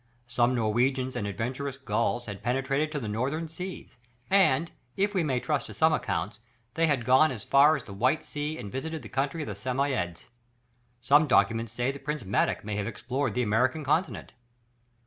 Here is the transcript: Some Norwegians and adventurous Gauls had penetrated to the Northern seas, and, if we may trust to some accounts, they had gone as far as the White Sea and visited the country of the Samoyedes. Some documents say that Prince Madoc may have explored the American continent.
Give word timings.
Some 0.25 0.55
Norwegians 0.55 1.15
and 1.15 1.27
adventurous 1.27 1.77
Gauls 1.77 2.25
had 2.25 2.41
penetrated 2.41 2.91
to 2.91 2.99
the 2.99 3.07
Northern 3.07 3.47
seas, 3.47 3.97
and, 4.31 4.71
if 4.97 5.13
we 5.13 5.23
may 5.23 5.39
trust 5.39 5.67
to 5.67 5.75
some 5.75 5.93
accounts, 5.93 6.39
they 6.73 6.87
had 6.87 7.05
gone 7.05 7.29
as 7.29 7.43
far 7.43 7.75
as 7.75 7.83
the 7.83 7.93
White 7.93 8.23
Sea 8.25 8.57
and 8.57 8.71
visited 8.71 9.03
the 9.03 9.09
country 9.09 9.43
of 9.43 9.47
the 9.47 9.53
Samoyedes. 9.53 10.25
Some 11.01 11.27
documents 11.27 11.73
say 11.73 11.91
that 11.91 12.03
Prince 12.03 12.25
Madoc 12.25 12.63
may 12.63 12.77
have 12.77 12.87
explored 12.87 13.35
the 13.35 13.43
American 13.43 13.83
continent. 13.83 14.33